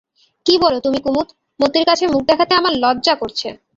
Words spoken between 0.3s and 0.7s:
কী